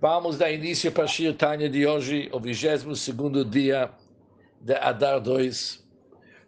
[0.00, 3.90] Vamos dar início para a Shir Tanya de hoje, o 22 dia
[4.60, 5.84] de Adar 2.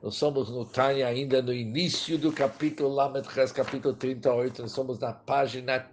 [0.01, 4.63] Nós somos no Tanya ainda no início do capítulo Lamed Ches, capítulo 38.
[4.63, 5.85] Nós somos na página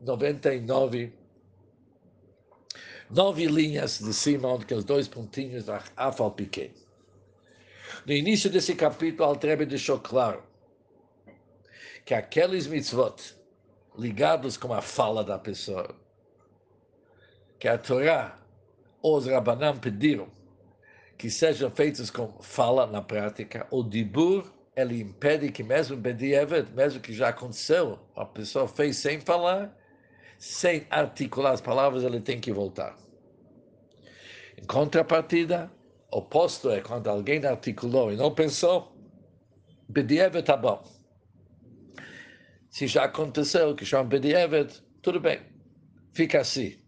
[0.00, 1.12] 99.
[3.10, 6.74] Nove linhas de cima, onde os dois pontinhos da Afal pequeno.
[8.06, 10.40] No início desse capítulo, Altrebe deixou claro
[12.04, 13.34] que aqueles mitzvot
[13.98, 16.00] ligados com a fala da pessoa,
[17.62, 18.36] que a Torá
[19.00, 20.26] os Rabanam pediram
[21.16, 27.00] que sejam feitos com fala na prática, o dibur, ele impede que mesmo Bedievet, mesmo
[27.00, 29.72] que já aconteceu, a pessoa fez sem falar,
[30.40, 32.96] sem articular as palavras, ele tem que voltar.
[34.60, 35.70] Em contrapartida,
[36.10, 38.92] oposto é quando alguém articulou e não pensou,
[39.88, 40.82] Bedievet tá bom.
[42.68, 45.40] Se já aconteceu, que chama Bedievet, tudo bem,
[46.12, 46.81] fica assim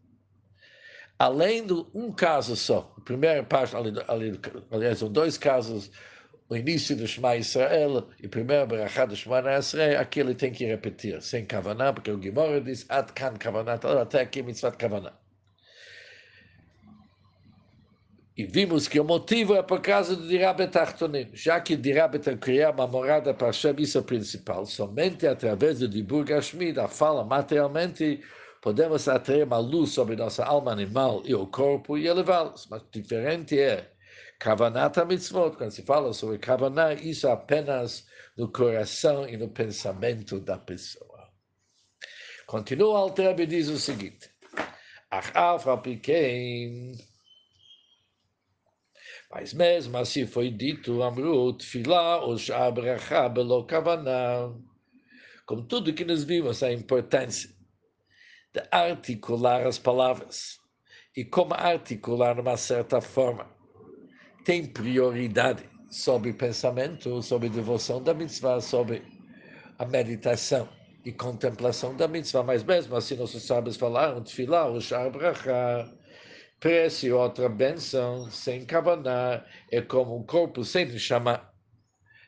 [1.18, 3.74] além de um caso só, a primeira parte,
[4.70, 5.90] aliás, são dois casos,
[6.48, 10.52] o início do Shema Israel e o primeiro Berachá do Shema Israel, aqui ele tem
[10.52, 15.12] que repetir, sem Kavaná, porque o Gimora diz, Ad kan Kavaná, até aqui mitzvah Kavaná.
[18.36, 22.72] E vimos que o motivo é por causa do Dirabet Achtonim, já que Dirabet criar
[22.72, 27.24] uma morada para Hashem, isso é o principal, somente através do Dibur Gashmi, da fala
[27.24, 28.20] materialmente,
[28.64, 32.66] podemos atrair uma luz sobre nossa alma animal e o corpo e elevá-los.
[32.70, 33.92] Mas diferente é
[34.38, 38.06] Kavanata Mitzvot, quando se fala sobre Kavaná, isso apenas
[38.38, 41.28] no coração e no pensamento da pessoa.
[42.46, 44.30] Continua Alter e diz o seguinte,
[45.10, 45.30] Ach
[45.82, 46.96] pequeno,
[49.30, 54.54] mas mesmo assim foi dito, Amrut, Filá, o Shabracha, Belo Kavaná.
[55.44, 57.53] Como tudo que nós vimos, a importância
[58.54, 60.60] de articular as palavras.
[61.16, 63.50] E como articular uma certa forma
[64.44, 69.02] tem prioridade sobre pensamento, sobre devoção da mitzvah, sobre
[69.78, 70.68] a meditação
[71.04, 72.44] e contemplação da mitzvah.
[72.44, 75.90] Mas mesmo assim, nossos sábios falaram, tefilá, o shar bracha,
[76.60, 81.52] prece outra benção, sem kavaná, é como um corpo sem chamar.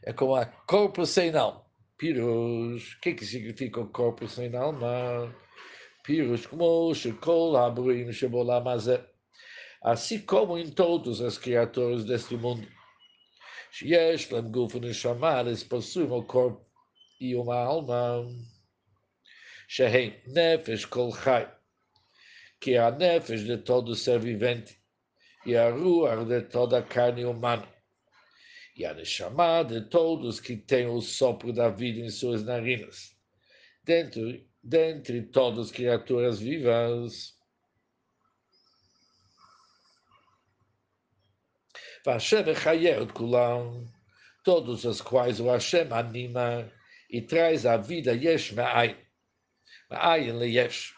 [0.03, 1.65] É como um corpo sem alma.
[1.99, 5.35] Pirush, o que, que significa o corpo sem alma?
[6.07, 8.65] Pirush como Shekol Abruim Shebolam
[9.83, 12.65] Assim como em todas as criaturas deste mundo.
[13.83, 16.65] Yesh Lem Guf Neshama, eles possuem um corpo
[17.21, 18.25] e uma alma.
[19.67, 21.53] Shehem Nefesh Kol Chai,
[22.61, 24.81] que é a Nefesh de todo ser vivente
[25.45, 27.69] e a Ruach de toda a carne humana.
[28.77, 33.17] E a Neshama de todos que têm o sopro da vida em suas narinas.
[33.83, 37.37] Dentro dentre todas as criaturas vivas.
[42.05, 43.87] Vashem Chayet Kulam,
[44.45, 46.71] todos os quais o Hashem anima
[47.09, 48.97] e traz a vida Yesh Ma'ayin,
[49.89, 50.95] Ma'ayin Yesh,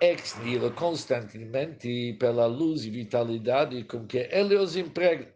[0.00, 5.32] ex nihilo constantemente pela luz e vitalidade com que ele os emprega.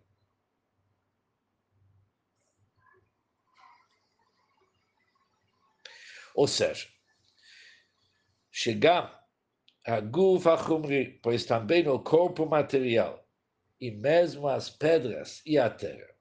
[6.35, 6.92] Ou seja,
[8.53, 9.27] chegar
[9.87, 13.27] a Gufa Chumri, pois também o corpo material,
[13.81, 16.13] e mesmo as pedras e a terra.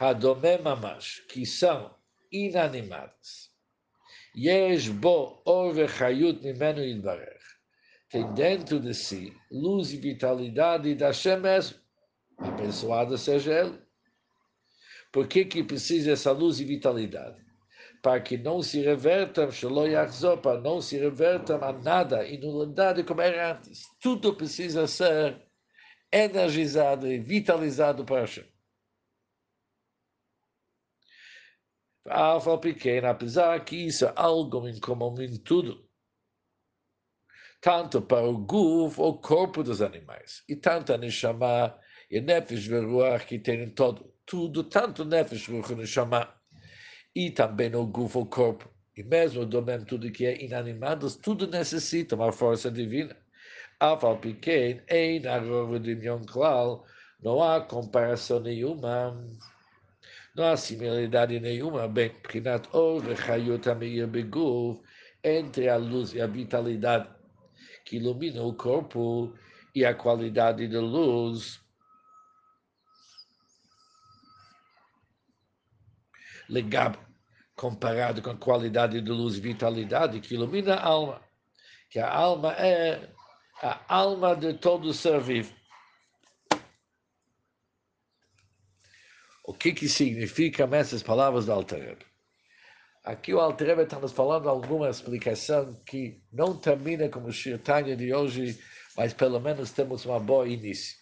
[0.00, 1.94] Hadome Mamash, que são
[2.30, 3.50] inanimadas.
[4.36, 7.02] Yesh bo or vechayut mimenu.
[8.08, 11.78] Tem dentro de si luz e vitalidade da Hashem mesmo.
[12.38, 13.78] Abençoado seja ele.
[15.10, 17.47] Por que, que precisa essa luz e vitalidade?
[18.02, 19.48] Para que não se revertam,
[20.42, 23.82] para não se revertam a nada, inundado como era antes.
[24.00, 25.42] Tudo precisa ser
[26.12, 28.46] energizado e vitalizado para Hashem.
[32.08, 35.86] Alfa pequena, apesar que isso é algo em comum em tudo,
[37.60, 41.78] tanto para o guf, o corpo dos animais, e tanto a Neshama
[42.10, 45.76] e a Nefesh Veruach que tem todo, tudo, tanto Nefesh Veruach e
[47.18, 48.70] e também o gufo, o corpo.
[48.96, 53.16] E mesmo domem, tudo que é inanimado, tudo necessita uma força divina.
[53.80, 56.86] Afal pequeno, em de klal,
[57.20, 59.20] não há comparação nenhuma,
[60.36, 64.80] não há similaridade nenhuma, bem, prinat or vechayot ameir beguf,
[65.24, 67.08] entre a luz e a vitalidade
[67.84, 69.34] que ilumina o corpo
[69.74, 71.60] e a qualidade da luz.
[76.48, 77.07] Legado
[77.58, 81.20] comparado com a qualidade de luz e vitalidade que ilumina a alma.
[81.90, 83.10] que a alma é
[83.60, 85.52] a alma de todo ser vivo.
[89.44, 91.98] O que, que significam essas palavras do Alter
[93.02, 98.14] Aqui o Alter está nos falando alguma explicação que não termina como o Shirtanya de
[98.14, 98.62] hoje,
[98.96, 100.96] mas pelo menos temos uma boa início.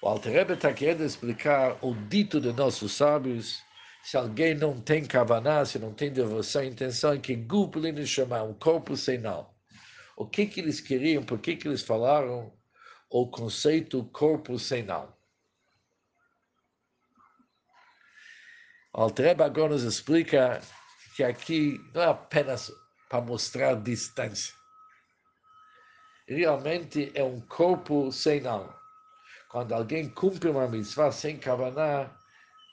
[0.00, 3.60] O Alter está querendo explicar o dito de nossos sábios,
[4.02, 8.54] se alguém não tem kavaná, se não tem devoção, intenção, é que Gupulin chamar um
[8.54, 9.50] corpo sem alma.
[10.16, 12.52] O que, que eles queriam, por que, que eles falaram
[13.10, 15.16] o conceito corpo sem alma?
[18.94, 20.60] O Altreba agora nos explica
[21.16, 22.70] que aqui não é apenas
[23.08, 24.54] para mostrar distância.
[26.28, 28.77] Realmente é um corpo sem alma.
[29.48, 32.14] Quando alguém cumpre uma mitzvah sem kavaná,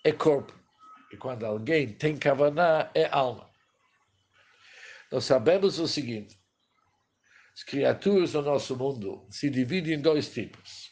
[0.03, 0.53] é corpo.
[1.11, 3.49] E quando alguém tem kavaná, é alma.
[5.11, 6.37] Nós sabemos o seguinte:
[7.53, 10.91] as criaturas do nosso mundo se dividem em dois tipos.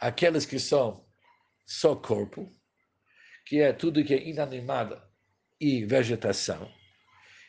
[0.00, 1.06] Aqueles que são
[1.64, 2.50] só corpo,
[3.46, 5.00] que é tudo que é inanimado
[5.60, 6.68] e vegetação.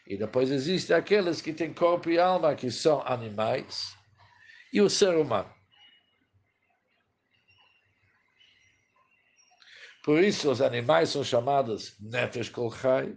[0.05, 3.95] E depois existem aqueles que têm corpo e alma, que são animais,
[4.71, 5.60] e o ser humano.
[10.03, 13.15] Por isso, os animais são chamados Nefesh Kolchai.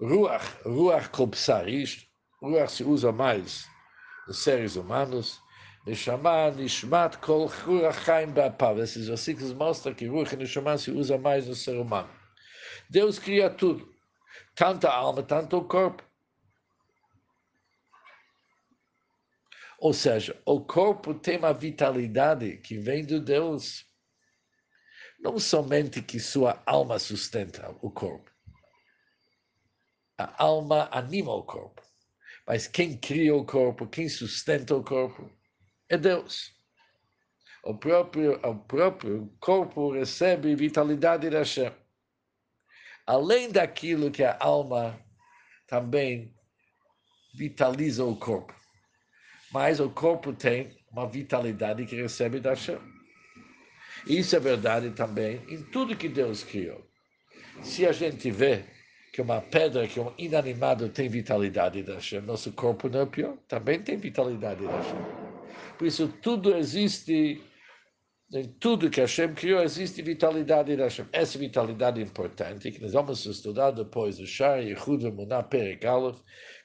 [0.00, 2.06] Ruach, Ruach Kopsarish,
[2.42, 3.66] Ruach se usa mais
[4.26, 5.40] nos seres humanos.
[5.86, 8.78] Neshama, Nishmat, Kol Ruach Chaim Be'apav.
[8.80, 12.10] Esses versículos mostram que Ruach e Neshama se usa mais no ser humano.
[12.90, 13.88] Deus cria tudo,
[14.54, 16.05] tanto a alma, tanto o corpo.
[19.78, 23.84] Ou seja, o corpo tem uma vitalidade que vem de Deus.
[25.20, 28.30] Não somente que sua alma sustenta o corpo.
[30.18, 31.82] A alma anima o corpo.
[32.46, 35.30] Mas quem cria o corpo, quem sustenta o corpo,
[35.88, 36.54] é Deus.
[37.64, 41.72] O próprio, o próprio corpo recebe vitalidade da Hashem.
[43.06, 44.98] Além daquilo que a alma
[45.66, 46.34] também
[47.34, 48.54] vitaliza o corpo
[49.56, 52.76] mas o corpo tem uma vitalidade que recebe da Hashem.
[54.06, 56.86] Isso é verdade também em tudo que Deus criou.
[57.62, 58.64] Se a gente vê
[59.10, 63.34] que uma pedra, que um inanimado tem vitalidade da Hashem, nosso corpo não é pior,
[63.48, 64.98] também tem vitalidade da Hashem.
[65.78, 67.42] Por isso, tudo existe,
[68.32, 71.06] em tudo que Hashem criou, existe vitalidade da Hashem.
[71.12, 75.86] Essa vitalidade é importante, que nós vamos estudar depois do Shar, Yehud, Muná, Perek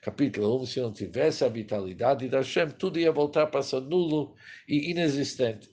[0.01, 4.35] capítulo 1, se não tivesse a vitalidade da Hashem, tudo ia voltar para ser nulo
[4.67, 5.69] e inexistente.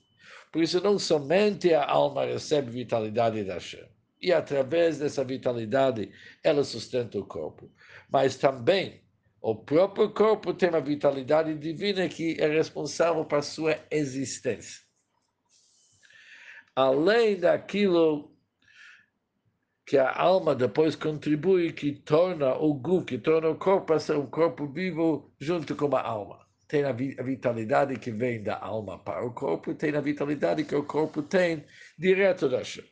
[0.51, 3.87] Por isso, não somente a alma recebe vitalidade da Hashem,
[4.21, 6.11] e através dessa vitalidade
[6.43, 7.67] ela sustenta o corpo,
[8.11, 9.01] mas também
[9.41, 14.88] o próprio corpo tem uma vitalidade divina que é responsável por sua existência.
[16.79, 18.33] Além daquilo
[19.85, 24.15] que a alma depois contribui, que torna o gu, que torna o corpo a ser
[24.15, 26.47] um corpo vivo junto com a alma.
[26.69, 30.85] Tem a, vitalidade que vem da alma para o corpo, tem a vitalidade que o
[30.85, 31.65] corpo tem
[31.97, 32.89] direto da Hashem.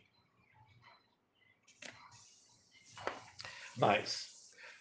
[3.77, 4.27] Mas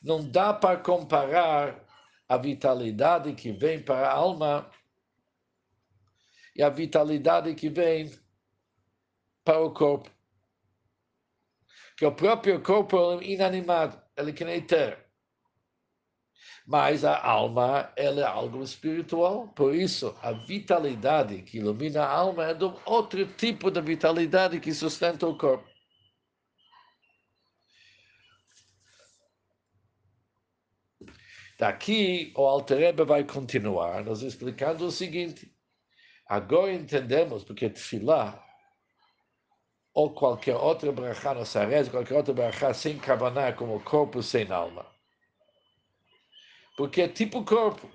[0.03, 1.81] não dá para comparar
[2.29, 4.69] a vitalidade que vem para a alma
[6.57, 8.26] e a vitalidade que vem
[9.47, 10.11] para o corpo
[11.97, 15.03] que o próprio corpo é inanimado, ele que nem terra.
[16.67, 22.47] Mas a alma, ela é algo espiritual, por isso a vitalidade que ilumina a alma
[22.47, 25.67] é de um outro tipo de vitalidade que sustenta o corpo.
[31.59, 35.51] Daqui o Alterebe vai continuar nos explicando o seguinte.
[36.29, 38.46] Agora entendemos porque Tfilah
[39.97, 44.85] ou qualquer outra brachá nossa reza, qualquer outra brachá sem kavaná, como corpo sem alma.
[46.77, 47.91] Porque é tipo corpo,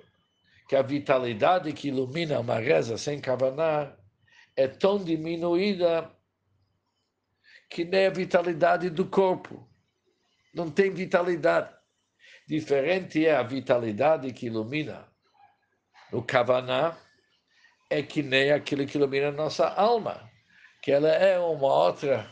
[0.68, 3.96] que a vitalidade que ilumina uma reza sem kavaná
[4.56, 6.12] é tão diminuída
[7.70, 9.70] que nem a vitalidade do corpo.
[10.56, 11.72] Não tem vitalidade.
[12.48, 15.08] Diferente é a vitalidade que ilumina
[16.12, 16.98] o kavaná,
[17.92, 20.31] é que nem aquilo que ilumina a nossa alma
[20.82, 22.30] que ela é uma outra,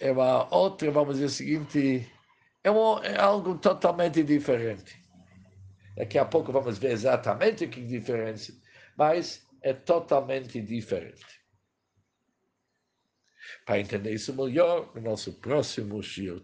[0.00, 2.12] é uma outra, vamos dizer o seguinte,
[2.62, 5.02] é, uma, é algo totalmente diferente.
[5.96, 8.52] Daqui a pouco vamos ver exatamente o que diferença,
[8.96, 11.26] mas é totalmente diferente.
[13.66, 16.40] Para entender isso melhor, no nosso próximo Shiur